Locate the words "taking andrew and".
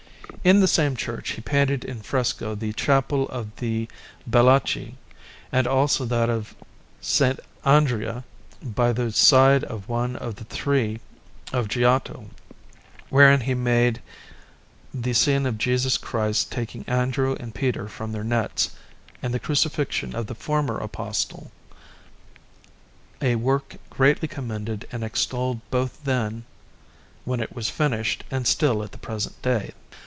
16.51-17.53